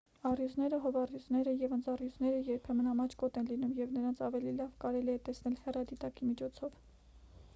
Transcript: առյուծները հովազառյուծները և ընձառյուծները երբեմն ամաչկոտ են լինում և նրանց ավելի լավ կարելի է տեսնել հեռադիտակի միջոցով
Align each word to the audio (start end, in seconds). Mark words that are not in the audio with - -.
առյուծները 0.27 0.77
հովազառյուծները 0.85 1.51
և 1.57 1.73
ընձառյուծները 1.77 2.39
երբեմն 2.47 2.89
ամաչկոտ 2.93 3.37
են 3.41 3.49
լինում 3.51 3.75
և 3.81 3.93
նրանց 3.99 4.23
ավելի 4.29 4.53
լավ 4.61 4.71
կարելի 4.85 5.17
է 5.17 5.19
տեսնել 5.29 5.59
հեռադիտակի 5.67 6.31
միջոցով 6.31 6.81